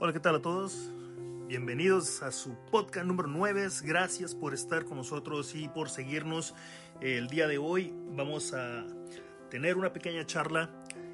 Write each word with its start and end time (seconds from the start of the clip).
Hola, 0.00 0.12
¿qué 0.12 0.18
tal 0.18 0.34
a 0.34 0.42
todos? 0.42 0.90
Bienvenidos 1.46 2.20
a 2.24 2.32
su 2.32 2.56
podcast 2.72 3.06
número 3.06 3.28
9. 3.28 3.68
Gracias 3.84 4.34
por 4.34 4.52
estar 4.52 4.84
con 4.84 4.96
nosotros 4.96 5.54
y 5.54 5.68
por 5.68 5.88
seguirnos. 5.88 6.52
El 7.00 7.28
día 7.28 7.46
de 7.46 7.58
hoy 7.58 7.94
vamos 8.10 8.52
a 8.54 8.84
tener 9.50 9.76
una 9.76 9.92
pequeña 9.92 10.26
charla 10.26 10.68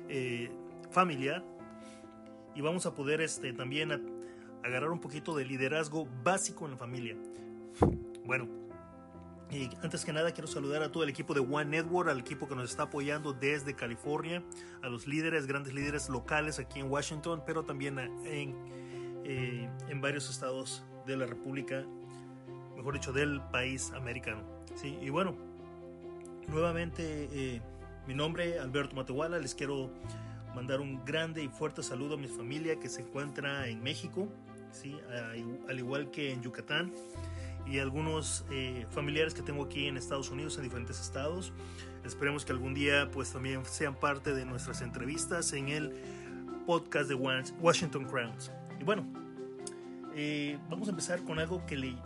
eh, 0.08 0.50
familiar 0.90 1.44
y 2.54 2.62
vamos 2.62 2.86
a 2.86 2.94
poder 2.94 3.20
este, 3.20 3.52
también 3.52 3.92
agarrar 4.64 4.90
un 4.90 5.00
poquito 5.00 5.36
de 5.36 5.44
liderazgo 5.44 6.08
básico 6.24 6.64
en 6.64 6.70
la 6.70 6.76
familia. 6.78 7.16
Bueno, 8.24 8.48
y 9.50 9.68
antes 9.82 10.04
que 10.04 10.12
nada 10.12 10.30
quiero 10.32 10.46
saludar 10.46 10.82
a 10.82 10.92
todo 10.92 11.02
el 11.02 11.10
equipo 11.10 11.34
de 11.34 11.40
One 11.40 11.70
Network, 11.70 12.08
al 12.08 12.20
equipo 12.20 12.46
que 12.46 12.54
nos 12.54 12.70
está 12.70 12.84
apoyando 12.84 13.32
desde 13.32 13.74
California, 13.74 14.44
a 14.82 14.88
los 14.88 15.08
líderes, 15.08 15.46
grandes 15.46 15.74
líderes 15.74 16.08
locales 16.08 16.60
aquí 16.60 16.78
en 16.78 16.90
Washington, 16.90 17.42
pero 17.44 17.64
también 17.64 17.98
en, 17.98 18.54
eh, 19.24 19.68
en 19.88 20.00
varios 20.00 20.30
estados 20.30 20.84
de 21.04 21.16
la 21.16 21.26
República, 21.26 21.84
mejor 22.76 22.94
dicho, 22.94 23.12
del 23.12 23.40
país 23.50 23.90
americano. 23.90 24.42
¿sí? 24.76 24.96
Y 25.02 25.10
bueno, 25.10 25.36
nuevamente 26.46 27.28
eh, 27.32 27.60
mi 28.06 28.14
nombre 28.14 28.60
Alberto 28.60 28.94
Matehuala, 28.94 29.40
les 29.40 29.56
quiero 29.56 29.90
mandar 30.54 30.80
un 30.80 31.04
grande 31.04 31.42
y 31.42 31.48
fuerte 31.48 31.82
saludo 31.82 32.14
a 32.14 32.18
mi 32.18 32.28
familia 32.28 32.78
que 32.78 32.88
se 32.88 33.02
encuentra 33.02 33.66
en 33.66 33.82
México, 33.82 34.28
¿sí? 34.70 34.96
al 35.68 35.78
igual 35.78 36.10
que 36.12 36.32
en 36.32 36.40
Yucatán 36.40 36.92
y 37.66 37.78
algunos 37.78 38.44
eh, 38.50 38.86
familiares 38.90 39.34
que 39.34 39.42
tengo 39.42 39.64
aquí 39.64 39.86
en 39.86 39.96
Estados 39.96 40.30
Unidos, 40.30 40.56
en 40.56 40.64
diferentes 40.64 41.00
estados. 41.00 41.52
Esperemos 42.04 42.44
que 42.44 42.52
algún 42.52 42.74
día 42.74 43.10
pues 43.12 43.32
también 43.32 43.64
sean 43.64 43.94
parte 43.94 44.34
de 44.34 44.44
nuestras 44.44 44.82
entrevistas 44.82 45.52
en 45.52 45.68
el 45.68 45.94
podcast 46.66 47.08
de 47.08 47.14
Washington 47.14 48.04
Crowns. 48.04 48.50
Y 48.80 48.84
bueno, 48.84 49.06
eh, 50.14 50.58
vamos 50.68 50.88
a 50.88 50.90
empezar 50.90 51.22
con 51.22 51.38
algo 51.38 51.64
que, 51.66 51.76
le, 51.76 51.96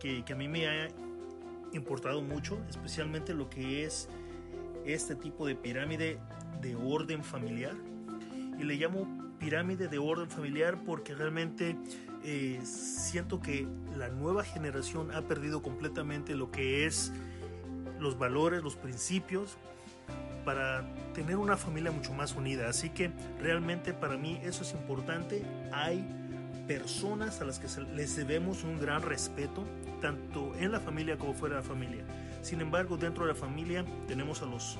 que, 0.00 0.24
que 0.24 0.32
a 0.32 0.36
mí 0.36 0.48
me 0.48 0.68
ha 0.68 0.88
importado 1.72 2.22
mucho, 2.22 2.58
especialmente 2.68 3.34
lo 3.34 3.48
que 3.48 3.84
es 3.84 4.08
este 4.84 5.14
tipo 5.14 5.46
de 5.46 5.54
pirámide 5.54 6.18
de 6.60 6.76
orden 6.76 7.22
familiar. 7.22 7.74
Y 8.58 8.64
le 8.64 8.74
llamo 8.74 9.06
pirámide 9.38 9.88
de 9.88 9.98
orden 9.98 10.28
familiar 10.28 10.82
porque 10.84 11.14
realmente 11.14 11.76
eh, 12.24 12.60
siento 12.64 13.40
que 13.40 13.66
la 13.96 14.08
nueva 14.08 14.44
generación 14.44 15.12
ha 15.12 15.22
perdido 15.22 15.62
completamente 15.62 16.34
lo 16.34 16.50
que 16.50 16.86
es 16.86 17.12
los 17.98 18.18
valores, 18.18 18.62
los 18.62 18.76
principios 18.76 19.56
para 20.44 20.82
tener 21.14 21.36
una 21.36 21.56
familia 21.56 21.90
mucho 21.90 22.14
más 22.14 22.34
unida. 22.34 22.68
Así 22.68 22.90
que 22.90 23.10
realmente 23.40 23.92
para 23.92 24.16
mí 24.16 24.40
eso 24.42 24.62
es 24.62 24.72
importante. 24.72 25.44
Hay 25.72 26.06
personas 26.66 27.40
a 27.40 27.44
las 27.44 27.58
que 27.58 27.66
les 27.94 28.16
debemos 28.16 28.64
un 28.64 28.78
gran 28.78 29.02
respeto, 29.02 29.64
tanto 30.00 30.54
en 30.56 30.72
la 30.72 30.80
familia 30.80 31.18
como 31.18 31.34
fuera 31.34 31.56
de 31.56 31.62
la 31.62 31.68
familia. 31.68 32.04
Sin 32.42 32.60
embargo, 32.60 32.96
dentro 32.96 33.26
de 33.26 33.32
la 33.32 33.38
familia 33.38 33.84
tenemos 34.06 34.42
a 34.42 34.46
los, 34.46 34.78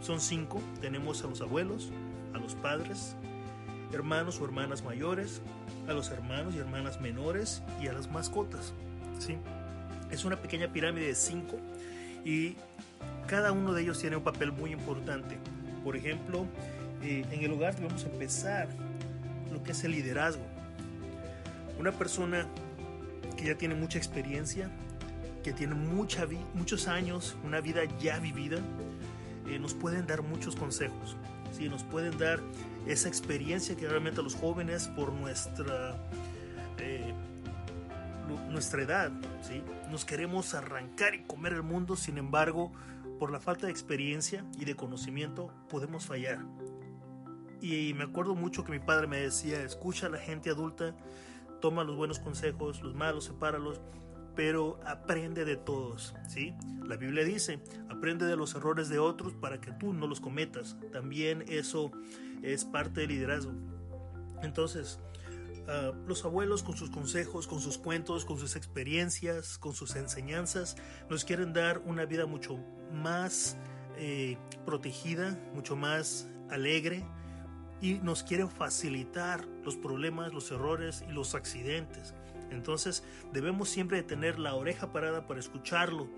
son 0.00 0.20
cinco, 0.20 0.60
tenemos 0.80 1.24
a 1.24 1.26
los 1.26 1.40
abuelos, 1.40 1.90
a 2.34 2.38
los 2.38 2.54
padres, 2.54 3.16
hermanos 3.92 4.40
o 4.40 4.44
hermanas 4.44 4.82
mayores, 4.82 5.40
a 5.88 5.92
los 5.92 6.10
hermanos 6.10 6.54
y 6.54 6.58
hermanas 6.58 7.00
menores 7.00 7.62
y 7.80 7.88
a 7.88 7.92
las 7.92 8.10
mascotas. 8.10 8.72
¿sí? 9.18 9.38
Es 10.10 10.24
una 10.24 10.36
pequeña 10.36 10.72
pirámide 10.72 11.08
de 11.08 11.14
cinco 11.14 11.56
y 12.24 12.56
cada 13.26 13.52
uno 13.52 13.72
de 13.72 13.82
ellos 13.82 13.98
tiene 13.98 14.16
un 14.16 14.24
papel 14.24 14.52
muy 14.52 14.72
importante. 14.72 15.38
Por 15.84 15.96
ejemplo, 15.96 16.46
eh, 17.02 17.24
en 17.30 17.44
el 17.44 17.52
hogar 17.52 17.76
debemos 17.76 18.04
empezar 18.04 18.68
lo 19.52 19.62
que 19.62 19.72
es 19.72 19.84
el 19.84 19.92
liderazgo. 19.92 20.44
Una 21.78 21.92
persona 21.92 22.46
que 23.36 23.44
ya 23.44 23.56
tiene 23.56 23.74
mucha 23.74 23.98
experiencia, 23.98 24.70
que 25.44 25.52
tiene 25.52 25.74
mucha 25.74 26.26
muchos 26.54 26.88
años, 26.88 27.36
una 27.44 27.60
vida 27.60 27.82
ya 28.00 28.18
vivida, 28.18 28.58
eh, 29.48 29.58
nos 29.58 29.74
pueden 29.74 30.06
dar 30.06 30.22
muchos 30.22 30.56
consejos. 30.56 31.16
¿Sí? 31.56 31.68
Nos 31.68 31.82
pueden 31.82 32.16
dar 32.18 32.40
esa 32.86 33.08
experiencia 33.08 33.76
que 33.76 33.88
realmente 33.88 34.22
los 34.22 34.34
jóvenes 34.34 34.88
por 34.88 35.12
nuestra, 35.12 35.96
eh, 36.78 37.12
nuestra 38.50 38.82
edad, 38.82 39.12
¿sí? 39.42 39.62
nos 39.90 40.04
queremos 40.04 40.54
arrancar 40.54 41.14
y 41.14 41.22
comer 41.22 41.52
el 41.52 41.62
mundo, 41.62 41.96
sin 41.96 42.18
embargo, 42.18 42.72
por 43.18 43.30
la 43.30 43.40
falta 43.40 43.66
de 43.66 43.72
experiencia 43.72 44.44
y 44.58 44.64
de 44.64 44.74
conocimiento 44.74 45.50
podemos 45.68 46.06
fallar. 46.06 46.40
Y 47.60 47.94
me 47.94 48.04
acuerdo 48.04 48.34
mucho 48.34 48.64
que 48.64 48.72
mi 48.72 48.78
padre 48.78 49.06
me 49.06 49.18
decía, 49.18 49.62
escucha 49.62 50.06
a 50.06 50.10
la 50.10 50.18
gente 50.18 50.50
adulta, 50.50 50.94
toma 51.60 51.84
los 51.84 51.96
buenos 51.96 52.18
consejos, 52.18 52.82
los 52.82 52.94
malos, 52.94 53.24
sepáralos, 53.24 53.80
pero 54.36 54.78
aprende 54.84 55.44
de 55.44 55.56
todos, 55.56 56.14
¿sí? 56.28 56.54
La 56.84 56.96
Biblia 56.96 57.24
dice, 57.24 57.58
aprende 57.88 58.26
de 58.26 58.36
los 58.36 58.54
errores 58.54 58.88
de 58.88 58.98
otros 58.98 59.32
para 59.34 59.60
que 59.60 59.72
tú 59.72 59.92
no 59.92 60.06
los 60.06 60.20
cometas. 60.20 60.76
También 60.92 61.44
eso 61.48 61.90
es 62.42 62.64
parte 62.64 63.00
del 63.00 63.10
liderazgo. 63.10 63.52
Entonces, 64.42 65.00
ah, 65.66 65.92
los 66.06 66.24
abuelos 66.24 66.62
con 66.62 66.76
sus 66.76 66.90
consejos, 66.90 67.48
con 67.48 67.60
sus 67.60 67.78
cuentos, 67.78 68.24
con 68.24 68.38
sus 68.38 68.54
experiencias, 68.54 69.58
con 69.58 69.72
sus 69.72 69.96
enseñanzas, 69.96 70.76
nos 71.08 71.24
quieren 71.24 71.52
dar 71.52 71.78
una 71.78 72.04
vida 72.04 72.26
mucho 72.26 72.58
más 72.92 73.56
eh, 73.96 74.36
protegida, 74.66 75.40
mucho 75.54 75.74
más 75.74 76.28
alegre 76.50 77.04
y 77.80 77.94
nos 77.94 78.22
quieren 78.22 78.48
facilitar 78.50 79.46
los 79.64 79.76
problemas, 79.76 80.32
los 80.32 80.50
errores 80.50 81.02
y 81.08 81.12
los 81.12 81.34
accidentes. 81.34 82.14
Entonces 82.50 83.02
debemos 83.32 83.68
siempre 83.68 84.02
tener 84.02 84.38
la 84.38 84.54
oreja 84.54 84.92
parada 84.92 85.26
para 85.26 85.40
escucharlo, 85.40 86.08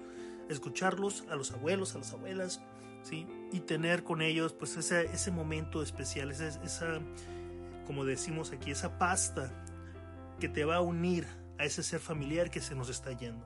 escucharlos 0.49 1.25
a 1.31 1.37
los 1.37 1.53
abuelos, 1.53 1.95
a 1.95 1.99
las 1.99 2.13
abuelas, 2.13 2.61
¿sí? 3.03 3.27
Y 3.53 3.61
tener 3.61 4.05
con 4.05 4.23
ellos 4.23 4.53
pues 4.53 4.77
ese, 4.77 5.07
ese 5.07 5.31
momento 5.31 5.83
especial, 5.83 6.31
esa, 6.31 6.49
esa, 6.63 7.01
como 7.87 8.05
decimos 8.05 8.53
aquí, 8.53 8.71
esa 8.71 8.99
pasta 8.99 9.53
que 10.39 10.49
te 10.49 10.65
va 10.65 10.77
a 10.77 10.81
unir 10.81 11.27
a 11.59 11.65
ese 11.65 11.83
ser 11.83 12.01
familiar 12.01 12.51
que 12.51 12.61
se 12.61 12.75
nos 12.75 12.89
está 12.89 13.13
yendo. 13.13 13.45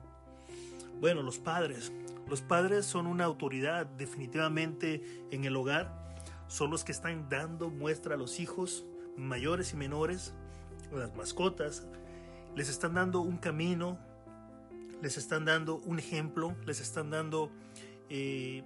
Bueno, 0.99 1.21
los 1.21 1.39
padres. 1.39 1.91
Los 2.29 2.41
padres 2.41 2.85
son 2.85 3.07
una 3.07 3.25
autoridad 3.25 3.85
definitivamente 3.85 5.25
en 5.31 5.43
el 5.43 5.55
hogar. 5.55 6.15
Son 6.47 6.71
los 6.71 6.83
que 6.83 6.91
están 6.91 7.27
dando 7.29 7.69
muestra 7.69 8.15
a 8.15 8.17
los 8.17 8.39
hijos 8.39 8.85
mayores 9.17 9.73
y 9.73 9.75
menores, 9.75 10.33
las 10.93 11.15
mascotas. 11.15 11.85
Les 12.55 12.69
están 12.69 12.93
dando 12.93 13.21
un 13.21 13.37
camino, 13.37 13.97
les 15.01 15.17
están 15.17 15.45
dando 15.45 15.77
un 15.77 15.99
ejemplo, 15.99 16.55
les 16.65 16.79
están 16.79 17.09
dando 17.09 17.51
eh, 18.09 18.63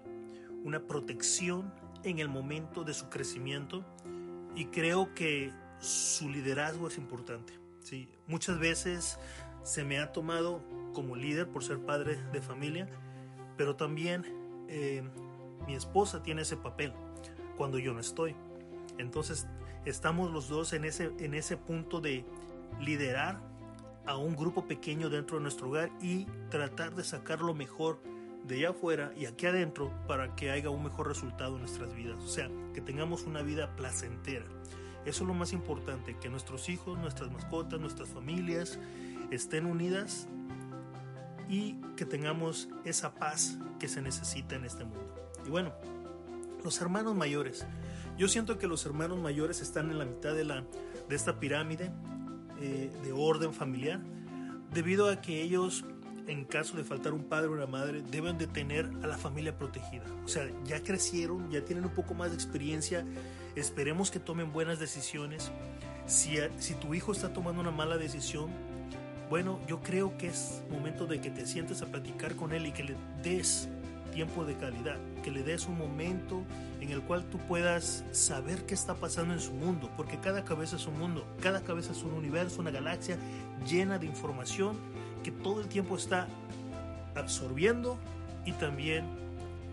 una 0.64 0.82
protección 0.82 1.74
en 2.04 2.20
el 2.20 2.30
momento 2.30 2.84
de 2.84 2.94
su 2.94 3.10
crecimiento 3.10 3.86
y 4.56 4.66
creo 4.66 5.14
que 5.14 5.52
su 5.80 6.30
liderazgo 6.30 6.88
es 6.88 6.98
importante. 6.98 7.54
¿sí? 7.80 8.10
Muchas 8.28 8.60
veces 8.60 9.20
se 9.64 9.84
me 9.84 10.00
ha 10.00 10.12
tomado 10.12 10.62
como 10.94 11.16
líder 11.16 11.48
por 11.48 11.64
ser 11.64 11.80
padre 11.80 12.18
de 12.32 12.42
familia, 12.42 12.90
pero 13.56 13.76
también 13.76 14.26
eh, 14.68 15.04
mi 15.66 15.76
esposa 15.76 16.24
tiene 16.24 16.42
ese 16.42 16.58
papel 16.58 16.94
cuando 17.56 17.80
yo 17.80 17.94
no 17.94 18.00
estoy. 18.00 18.36
Entonces 18.98 19.48
estamos 19.86 20.32
los 20.32 20.50
dos 20.50 20.74
en 20.74 20.86
ese, 20.86 21.12
en 21.20 21.34
ese 21.34 21.58
punto 21.58 22.02
de 22.02 22.26
liderar 22.80 23.40
a 24.08 24.18
un 24.18 24.36
grupo 24.36 24.66
pequeño 24.66 25.10
dentro 25.10 25.38
de 25.38 25.44
nuestro 25.44 25.70
hogar 25.70 25.92
y 26.02 26.26
tratar 26.50 26.96
de 26.96 27.04
sacar 27.04 27.42
lo 27.42 27.54
mejor 27.54 28.02
de 28.46 28.56
allá 28.56 28.70
afuera 28.70 29.12
y 29.18 29.26
aquí 29.26 29.46
adentro 29.46 29.92
para 30.08 30.36
que 30.36 30.50
haya 30.50 30.70
un 30.70 30.84
mejor 30.84 31.08
resultado 31.08 31.56
en 31.56 31.62
nuestras 31.62 31.94
vidas. 31.94 32.24
O 32.24 32.28
sea, 32.28 32.50
que 32.74 32.82
tengamos 32.82 33.24
una 33.24 33.42
vida 33.42 33.76
placentera. 33.76 34.46
Eso 35.06 35.24
es 35.24 35.28
lo 35.28 35.34
más 35.34 35.54
importante, 35.54 36.18
que 36.18 36.30
nuestros 36.30 36.70
hijos, 36.70 36.98
nuestras 36.98 37.32
mascotas, 37.32 37.80
nuestras 37.80 38.10
familias 38.10 38.80
estén 39.32 39.66
unidas 39.66 40.28
y 41.50 41.76
que 41.96 42.06
tengamos 42.06 42.70
esa 42.84 43.14
paz 43.16 43.58
que 43.80 43.88
se 43.88 44.02
necesita 44.02 44.56
en 44.56 44.66
este 44.66 44.84
mundo. 44.84 45.32
Y 45.46 45.50
bueno, 45.50 45.74
los 46.64 46.82
hermanos 46.82 47.16
mayores. 47.16 47.66
Yo 48.18 48.28
siento 48.28 48.58
que 48.58 48.68
los 48.68 48.86
hermanos 48.86 49.20
mayores 49.20 49.62
están 49.62 49.92
en 49.92 50.00
la 50.00 50.06
mitad 50.06 50.34
de, 50.34 50.44
la, 50.44 50.64
de 51.08 51.16
esta 51.16 51.40
pirámide 51.40 51.92
eh, 52.62 52.92
de 53.04 53.12
orden 53.12 53.54
familiar, 53.54 54.00
debido 54.74 55.10
a 55.10 55.22
que 55.22 55.42
ellos, 55.42 55.86
en 56.28 56.46
caso 56.46 56.78
de 56.78 56.84
faltar 56.84 57.14
un 57.14 57.24
padre 57.24 57.48
o 57.48 57.54
una 57.54 57.68
madre, 57.68 58.02
deben 58.02 58.38
de 58.38 58.48
tener 58.48 58.90
a 59.04 59.08
la 59.08 59.18
familia 59.18 59.58
protegida. 59.58 60.04
O 60.26 60.28
sea, 60.28 60.50
ya 60.66 60.82
crecieron, 60.82 61.50
ya 61.50 61.64
tienen 61.64 61.86
un 61.86 61.92
poco 61.92 62.14
más 62.14 62.30
de 62.30 62.36
experiencia, 62.36 63.06
esperemos 63.56 64.12
que 64.12 64.20
tomen 64.20 64.52
buenas 64.52 64.80
decisiones. 64.80 65.52
Si, 66.06 66.38
si 66.60 66.74
tu 66.76 66.94
hijo 66.94 67.12
está 67.12 67.34
tomando 67.34 67.62
una 67.62 67.72
mala 67.72 67.98
decisión, 67.98 68.50
bueno, 69.30 69.60
yo 69.68 69.82
creo 69.82 70.18
que 70.18 70.28
es 70.28 70.64
momento 70.72 71.06
de 71.06 71.20
que 71.20 71.30
te 71.30 71.46
sientes 71.46 71.82
a 71.82 71.88
platicar 71.88 72.36
con 72.36 72.54
él 72.54 72.66
y 72.66 72.72
que 72.72 72.84
le 72.84 72.96
des 73.24 73.68
tiempo 74.18 74.46
de 74.46 74.56
calidad, 74.56 74.98
que 75.24 75.30
le 75.30 75.44
des 75.44 75.68
un 75.68 75.78
momento 75.78 76.44
en 76.82 76.90
el 76.90 77.02
cual 77.04 77.24
tú 77.26 77.38
puedas 77.38 78.04
saber 78.12 78.66
qué 78.66 78.74
está 78.74 78.96
pasando 78.96 79.36
en 79.36 79.40
su 79.40 79.54
mundo, 79.54 79.92
porque 79.96 80.18
cada 80.18 80.44
cabeza 80.44 80.78
es 80.78 80.88
un 80.88 80.98
mundo, 80.98 81.24
cada 81.40 81.62
cabeza 81.62 81.92
es 81.92 82.02
un 82.02 82.14
universo, 82.14 82.62
una 82.62 82.72
galaxia 82.72 83.20
llena 83.70 84.00
de 84.00 84.08
información 84.08 84.76
que 85.24 85.30
todo 85.30 85.62
el 85.62 85.68
tiempo 85.68 85.96
está 85.96 86.28
absorbiendo 87.14 88.00
y 88.44 88.54
también 88.54 89.06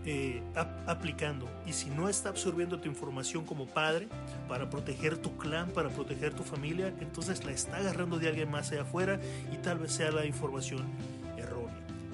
eh, 0.05 0.43
aplicando. 0.85 1.49
Y 1.65 1.73
si 1.73 1.89
no 1.89 2.07
está 2.07 2.29
absorbiendo 2.29 2.79
tu 2.79 2.87
información 2.87 3.45
como 3.45 3.65
padre 3.65 4.07
para 4.47 4.69
proteger 4.69 5.17
tu 5.17 5.35
clan, 5.37 5.71
para 5.71 5.89
proteger 5.89 6.35
tu 6.35 6.43
familia, 6.43 6.93
entonces 6.99 7.43
la 7.45 7.51
está 7.51 7.77
agarrando 7.77 8.19
de 8.19 8.27
alguien 8.27 8.51
más 8.51 8.71
allá 8.71 8.83
afuera 8.83 9.19
y 9.51 9.57
tal 9.57 9.79
vez 9.79 9.93
sea 9.93 10.11
la 10.11 10.23
información. 10.23 10.83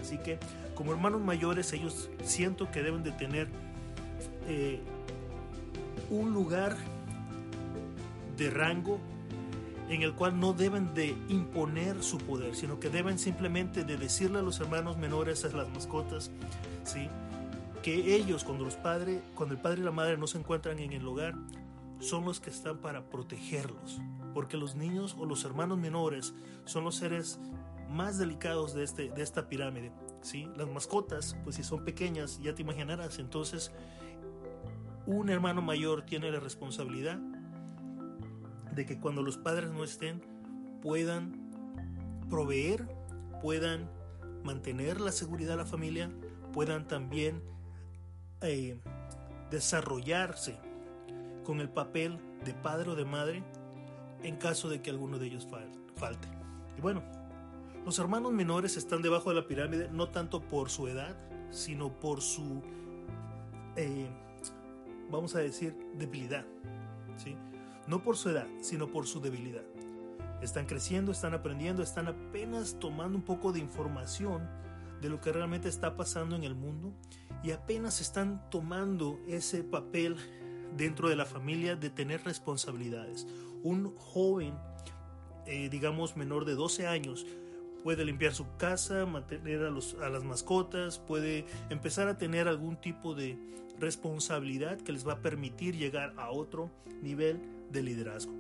Así 0.02 0.18
que 0.18 0.40
como 0.76 0.92
hermanos 0.92 1.22
mayores 1.22 1.72
ellos 1.74 2.10
siento 2.24 2.72
que 2.72 2.82
deben 2.82 3.04
de 3.04 3.12
tener 3.12 3.48
eh, 4.48 4.80
un 6.10 6.34
lugar 6.34 6.76
de 8.38 8.50
rango 8.50 9.00
en 9.90 10.02
el 10.02 10.14
cual 10.14 10.40
no 10.40 10.54
deben 10.54 10.94
de 10.94 11.16
imponer 11.28 12.02
su 12.02 12.18
poder, 12.18 12.56
sino 12.56 12.80
que 12.80 12.90
deben 12.90 13.20
simplemente 13.20 13.84
de 13.84 13.98
decirle 13.98 14.40
a 14.40 14.42
los 14.42 14.60
hermanos 14.60 14.98
menores, 14.98 15.44
a 15.44 15.50
las 15.50 15.70
mascotas, 15.70 16.32
¿sí? 16.84 17.10
que 17.84 18.16
ellos 18.16 18.44
cuando 18.44 18.64
los 18.64 18.76
padres, 18.76 19.22
cuando 19.36 19.56
el 19.56 19.62
padre 19.62 19.82
y 19.82 19.84
la 19.84 19.92
madre 19.92 20.18
no 20.18 20.28
se 20.28 20.38
encuentran 20.38 20.80
en 20.80 20.94
el 20.94 21.06
hogar, 21.06 21.36
son 22.00 22.26
los 22.26 22.40
que 22.40 22.50
están 22.50 22.78
para 22.78 23.04
protegerlos, 23.04 24.00
porque 24.34 24.58
los 24.58 24.76
niños 24.76 25.16
o 25.20 25.26
los 25.26 25.44
hermanos 25.44 25.78
menores 25.78 26.34
son 26.66 26.84
los 26.84 26.96
seres 26.96 27.40
más 27.92 28.18
delicados 28.18 28.74
de, 28.74 28.84
este, 28.84 29.10
de 29.10 29.22
esta 29.22 29.48
pirámide. 29.48 29.92
¿sí? 30.22 30.48
Las 30.56 30.68
mascotas, 30.68 31.36
pues 31.44 31.58
si 31.58 31.64
son 31.64 31.84
pequeñas, 31.84 32.40
ya 32.42 32.56
te 32.56 32.62
imaginarás, 32.62 33.20
entonces 33.20 33.72
un 35.06 35.30
hermano 35.30 35.62
mayor 35.62 36.04
tiene 36.04 36.32
la 36.32 36.40
responsabilidad 36.40 37.20
de 38.74 38.86
que 38.86 39.00
cuando 39.00 39.22
los 39.22 39.38
padres 39.38 39.72
no 39.72 39.84
estén, 39.84 40.22
puedan 40.82 41.52
proveer, 42.30 42.88
puedan 43.42 43.90
mantener 44.44 45.02
la 45.02 45.12
seguridad 45.12 45.52
de 45.52 45.58
la 45.58 45.66
familia, 45.66 46.10
puedan 46.54 46.88
también 46.88 47.44
eh, 48.42 48.80
desarrollarse 49.50 50.58
con 51.44 51.60
el 51.60 51.70
papel 51.70 52.18
de 52.46 52.54
padre 52.54 52.92
o 52.92 52.96
de 52.96 53.06
madre 53.06 53.44
en 54.24 54.38
caso 54.38 54.70
de 54.70 54.82
que 54.82 54.90
alguno 54.90 55.20
de 55.20 55.28
ellos 55.28 55.48
falte. 55.96 56.28
Y 56.78 56.82
bueno, 56.82 57.04
los 57.86 57.98
hermanos 58.00 58.32
menores 58.32 58.78
están 58.78 59.02
debajo 59.02 59.30
de 59.30 59.36
la 59.36 59.48
pirámide 59.48 59.90
no 59.92 60.10
tanto 60.10 60.42
por 60.42 60.70
su 60.70 60.88
edad, 60.88 61.16
sino 61.50 61.92
por 62.00 62.22
su, 62.22 62.62
eh, 63.76 64.08
vamos 65.10 65.36
a 65.36 65.40
decir, 65.40 65.76
debilidad. 65.98 66.46
¿sí? 67.18 67.36
No 67.88 68.04
por 68.04 68.18
su 68.18 68.30
edad, 68.30 68.48
sino 68.62 68.92
por 68.92 69.08
su 69.08 69.20
debilidad. 69.20 69.64
Están 70.42 70.66
creciendo, 70.66 71.12
están 71.12 71.34
aprendiendo, 71.34 71.84
están 71.84 72.08
apenas 72.08 72.78
tomando 72.80 73.18
un 73.18 73.24
poco 73.24 73.52
de 73.52 73.60
información 73.60 74.48
de 75.02 75.10
lo 75.10 75.20
que 75.20 75.32
realmente 75.32 75.68
está 75.68 75.96
pasando 75.96 76.36
en 76.36 76.44
el 76.44 76.56
mundo 76.56 76.94
y 77.44 77.52
apenas 77.52 78.02
están 78.02 78.48
tomando 78.50 79.20
ese 79.28 79.64
papel 79.64 80.16
dentro 80.78 81.10
de 81.10 81.16
la 81.16 81.26
familia 81.26 81.76
de 81.76 81.90
tener 81.90 82.24
responsabilidades. 82.24 83.28
Un 83.64 83.96
joven, 83.98 84.54
eh, 85.48 85.70
digamos 85.70 86.16
menor 86.16 86.46
de 86.46 86.54
12 86.54 86.88
años, 86.88 87.26
puede 87.84 88.06
limpiar 88.06 88.34
su 88.34 88.46
casa, 88.58 89.06
mantener 89.06 89.64
a, 89.64 89.70
los, 89.70 89.96
a 90.02 90.10
las 90.10 90.24
mascotas, 90.24 91.00
puede 91.00 91.46
empezar 91.70 92.08
a 92.08 92.18
tener 92.18 92.48
algún 92.48 92.78
tipo 92.78 93.14
de 93.16 93.38
responsabilidad 93.80 94.80
que 94.80 94.92
les 94.92 95.08
va 95.08 95.14
a 95.14 95.22
permitir 95.22 95.76
llegar 95.76 96.14
a 96.18 96.30
otro 96.32 96.70
nivel 97.02 97.42
de 97.72 97.82
liderazgo. 97.84 98.34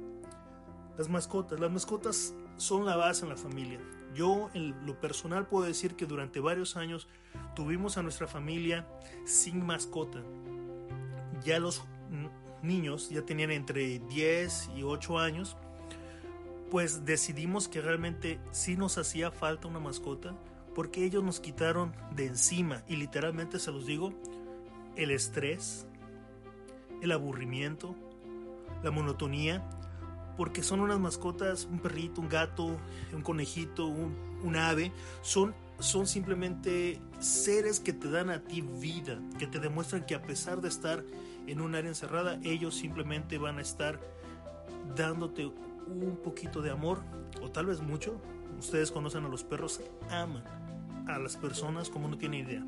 Las 0.97 1.09
mascotas, 1.09 1.59
las 1.59 1.71
mascotas 1.71 2.35
son 2.57 2.85
la 2.85 2.95
base 2.95 3.23
en 3.23 3.29
la 3.29 3.38
familia. 3.38 3.79
Yo 4.13 4.49
en 4.53 4.85
lo 4.85 4.99
personal 4.99 5.47
puedo 5.47 5.65
decir 5.65 5.95
que 5.95 6.05
durante 6.05 6.39
varios 6.39 6.75
años 6.75 7.07
tuvimos 7.55 7.97
a 7.97 8.03
nuestra 8.03 8.27
familia 8.27 8.87
sin 9.25 9.65
mascota. 9.65 10.21
Ya 11.44 11.59
los 11.59 11.83
niños 12.61 13.09
ya 13.09 13.23
tenían 13.23 13.51
entre 13.51 13.99
10 13.99 14.71
y 14.75 14.83
8 14.83 15.17
años 15.17 15.57
pues 16.71 17.06
decidimos 17.06 17.68
que 17.68 17.81
realmente 17.81 18.39
sí 18.51 18.77
nos 18.77 18.97
hacía 18.97 19.29
falta 19.29 19.68
una 19.68 19.81
mascota 19.81 20.33
porque 20.73 21.03
ellos 21.03 21.21
nos 21.21 21.41
quitaron 21.41 21.94
de 22.15 22.27
encima 22.27 22.81
y 22.88 22.95
literalmente 22.95 23.59
se 23.59 23.73
los 23.73 23.85
digo, 23.85 24.13
el 24.95 25.12
estrés, 25.12 25.85
el 27.01 27.12
aburrimiento, 27.12 27.94
la 28.83 28.89
monotonía, 28.89 29.68
porque 30.38 30.63
son 30.63 30.79
unas 30.79 30.97
mascotas, 30.97 31.65
un 31.65 31.79
perrito, 31.79 32.21
un 32.21 32.29
gato, 32.29 32.77
un 33.13 33.21
conejito, 33.21 33.85
un, 33.88 34.56
ave, 34.56 34.94
son, 35.21 35.53
son 35.79 36.07
simplemente 36.07 37.01
seres 37.19 37.81
que 37.81 37.91
te 37.91 38.09
dan 38.09 38.29
a 38.29 38.45
ti 38.45 38.62
vida, 38.62 39.19
que 39.38 39.45
te 39.45 39.59
demuestran 39.59 40.06
que 40.06 40.15
a 40.15 40.21
pesar 40.21 40.62
de 40.62 40.69
estar 40.69 41.03
en 41.47 41.59
un 41.59 41.75
área 41.75 41.89
encerrada, 41.89 42.39
ellos 42.44 42.75
simplemente 42.75 43.38
van 43.38 43.57
a 43.57 43.62
estar 43.62 44.00
dándote 44.95 45.51
un 45.91 46.17
poquito 46.23 46.61
de 46.61 46.71
amor, 46.71 47.01
o 47.41 47.49
tal 47.49 47.67
vez 47.67 47.81
mucho. 47.81 48.19
Ustedes 48.59 48.91
conocen 48.91 49.25
a 49.25 49.27
los 49.27 49.43
perros, 49.43 49.81
aman 50.09 50.43
a 51.07 51.19
las 51.19 51.38
personas 51.38 51.89
como 51.89 52.07
no 52.07 52.17
tiene 52.17 52.39
idea. 52.39 52.63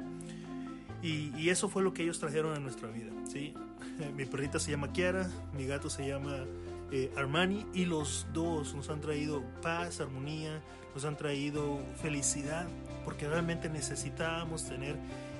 Y, 1.01 1.49
eso 1.49 1.67
fue 1.67 1.83
lo 1.83 1.93
que 1.93 2.03
ellos 2.03 2.19
trajeron 2.19 2.55
a 2.55 2.59
nuestra 2.59 2.89
vida. 2.89 3.11
¿sí? 3.29 3.53
mi 4.15 4.25
perrita 4.25 4.57
se 4.57 4.71
llama 4.71 4.93
Kiara, 4.93 5.29
mi 5.55 5.65
gato 5.65 5.89
se 5.89 6.07
llama 6.07 6.45
eh, 6.91 7.11
Armani, 7.17 7.65
y 7.73 7.85
los 7.85 8.25
dos 8.33 8.73
nos 8.73 8.89
han 8.89 9.01
traído 9.01 9.43
paz, 9.61 9.99
armonía, 9.99 10.61
nos 10.95 11.03
han 11.03 11.17
traído 11.17 11.79
felicidad, 12.01 12.67
porque 13.03 13.27
realmente 13.27 13.69
necesitábamos 13.69 14.63
tener 14.65 14.95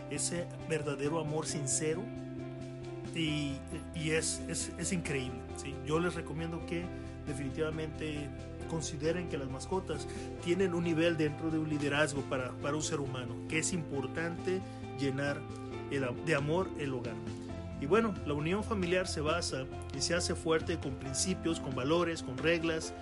ese 0.10 0.48
verdadero 0.67 1.19
amor 1.19 1.46
sincero. 1.46 2.03
Y, 3.15 3.55
y 3.96 4.12
es, 4.12 4.41
es, 4.50 4.74
es 4.77 4.91
increíble. 4.91 5.39
¿sí? 5.55 5.74
Yo 5.86 6.00
les 6.00 6.15
recomiendo 6.15 6.65
que 6.65 6.84
definitivamente 7.27 8.30
consideren 8.70 9.30
que 9.30 9.38
las 9.38 9.50
mascotas 9.50 10.08
tienen 10.44 10.74
un 10.74 10.84
nivel 10.84 11.18
dentro 11.18 11.51
de 11.51 11.60
un 11.60 11.70
liderazgo 11.70 12.22
para, 12.24 12.51
para 12.53 12.75
un 12.75 12.84
ser 12.84 13.00
humano, 13.00 13.36
que 13.50 13.60
es 13.60 13.74
importante 13.74 14.62
llenar 15.00 15.39
de 16.25 16.36
amor 16.36 16.70
el 16.80 16.94
hogar. 16.94 17.15
Y 17.82 17.86
bueno, 17.86 18.13
la 18.25 18.34
unión 18.34 18.63
familiar 18.63 19.08
se 19.08 19.22
basa 19.22 19.65
y 19.96 20.01
se 20.01 20.15
hace 20.15 20.36
fuerte 20.36 20.80
con 20.80 20.96
principios, 20.96 21.60
con 21.60 21.75
valores, 21.75 22.24
con 22.24 22.38
reglas, 22.38 22.94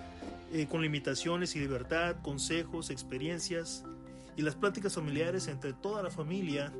eh, 0.52 0.66
con 0.66 0.82
limitaciones 0.82 1.54
y 1.56 1.60
libertad, 1.60 2.16
consejos, 2.22 2.90
experiencias. 2.90 3.84
Y 4.36 4.42
las 4.42 4.54
pláticas 4.54 4.94
familiares 4.94 5.46
entre 5.46 5.72
toda 5.72 6.02
la 6.02 6.10
familia 6.10 6.72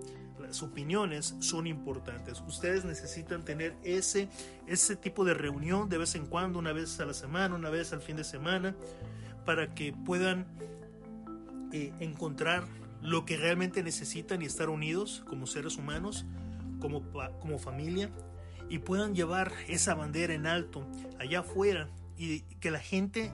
las 0.42 0.62
opiniones 0.62 1.36
son 1.40 1.66
importantes. 1.66 2.42
Ustedes 2.46 2.84
necesitan 2.84 3.44
tener 3.44 3.76
ese, 3.84 4.28
ese 4.66 4.96
tipo 4.96 5.24
de 5.24 5.34
reunión 5.34 5.88
de 5.88 5.98
vez 5.98 6.14
en 6.14 6.26
cuando, 6.26 6.58
una 6.58 6.72
vez 6.72 6.98
a 7.00 7.06
la 7.06 7.14
semana, 7.14 7.54
una 7.54 7.70
vez 7.70 7.92
al 7.92 8.00
fin 8.00 8.16
de 8.16 8.24
semana, 8.24 8.74
para 9.44 9.74
que 9.74 9.92
puedan 9.92 10.46
eh, 11.72 11.92
encontrar 12.00 12.64
lo 13.00 13.24
que 13.24 13.36
realmente 13.36 13.82
necesitan 13.82 14.42
y 14.42 14.44
estar 14.44 14.68
unidos 14.68 15.24
como 15.28 15.46
seres 15.46 15.76
humanos, 15.76 16.24
como, 16.80 17.02
como 17.40 17.58
familia, 17.58 18.10
y 18.68 18.78
puedan 18.78 19.14
llevar 19.14 19.52
esa 19.68 19.94
bandera 19.94 20.34
en 20.34 20.46
alto 20.46 20.86
allá 21.18 21.40
afuera 21.40 21.88
y 22.16 22.40
que 22.60 22.70
la 22.70 22.78
gente 22.78 23.32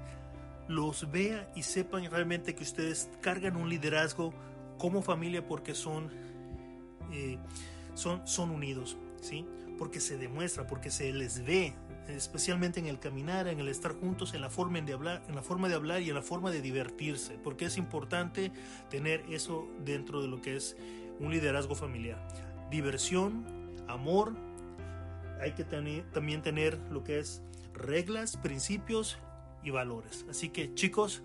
los 0.68 1.10
vea 1.10 1.50
y 1.54 1.62
sepan 1.62 2.10
realmente 2.10 2.54
que 2.54 2.62
ustedes 2.62 3.10
cargan 3.20 3.56
un 3.56 3.68
liderazgo 3.68 4.32
como 4.78 5.02
familia 5.02 5.46
porque 5.46 5.74
son 5.74 6.10
eh, 7.12 7.38
son, 7.94 8.26
son 8.26 8.50
unidos, 8.50 8.96
¿sí? 9.20 9.46
Porque 9.78 10.00
se 10.00 10.18
demuestra, 10.18 10.66
porque 10.66 10.90
se 10.90 11.12
les 11.12 11.44
ve, 11.44 11.74
especialmente 12.08 12.80
en 12.80 12.86
el 12.86 12.98
caminar, 12.98 13.48
en 13.48 13.60
el 13.60 13.68
estar 13.68 13.92
juntos, 13.92 14.34
en 14.34 14.40
la 14.40 14.50
forma 14.50 14.80
de 14.80 14.92
hablar, 14.92 15.22
en 15.28 15.34
la 15.34 15.42
forma 15.42 15.68
de 15.68 15.74
hablar 15.74 16.02
y 16.02 16.08
en 16.08 16.14
la 16.14 16.22
forma 16.22 16.50
de 16.50 16.60
divertirse, 16.62 17.38
porque 17.42 17.66
es 17.66 17.76
importante 17.76 18.50
tener 18.90 19.24
eso 19.30 19.68
dentro 19.84 20.22
de 20.22 20.28
lo 20.28 20.40
que 20.40 20.56
es 20.56 20.76
un 21.20 21.30
liderazgo 21.30 21.74
familiar. 21.74 22.26
Diversión, 22.70 23.44
amor, 23.86 24.34
hay 25.40 25.52
que 25.52 25.64
tener, 25.64 26.04
también 26.10 26.42
tener 26.42 26.78
lo 26.90 27.04
que 27.04 27.18
es 27.18 27.42
reglas, 27.74 28.36
principios 28.36 29.18
y 29.62 29.70
valores. 29.70 30.26
Así 30.28 30.48
que 30.48 30.74
chicos, 30.74 31.22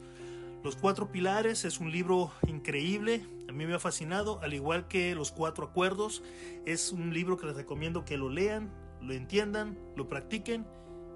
Los 0.64 0.78
Cuatro 0.78 1.12
Pilares 1.12 1.66
es 1.66 1.82
un 1.82 1.92
libro 1.92 2.32
increíble, 2.48 3.26
a 3.50 3.52
mí 3.52 3.66
me 3.66 3.74
ha 3.74 3.80
fascinado, 3.80 4.40
al 4.42 4.54
igual 4.54 4.88
que 4.88 5.14
Los 5.14 5.34
Cuatro 5.34 5.66
Acuerdos, 5.66 6.24
es 6.66 6.94
un 6.94 7.14
libro 7.14 7.36
que 7.36 7.46
les 7.46 7.58
recomiendo 7.58 8.06
que 8.06 8.16
lo 8.16 8.30
lean, 8.30 8.72
lo 9.02 9.14
entiendan, 9.14 9.78
lo 9.98 10.08
practiquen 10.08 10.66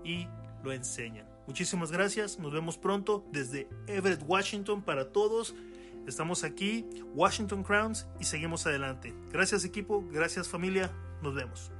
y 0.03 0.27
lo 0.65 0.73
enseñan. 0.73 1.25
Muchísimas 1.47 1.93
gracias, 1.93 2.39
nos 2.39 2.51
vemos 2.51 2.77
pronto 2.77 3.25
desde 3.31 3.69
Everett, 3.87 4.21
Washington 4.27 4.81
para 4.81 5.13
todos. 5.13 5.55
Estamos 6.05 6.43
aquí, 6.43 6.85
Washington 7.15 7.63
Crowns, 7.63 8.05
y 8.19 8.25
seguimos 8.25 8.67
adelante. 8.67 9.13
Gracias 9.31 9.63
equipo, 9.63 10.03
gracias 10.11 10.49
familia, 10.49 10.91
nos 11.21 11.35
vemos. 11.35 11.71